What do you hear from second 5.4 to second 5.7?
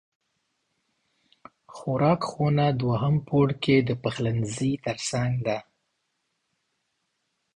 ده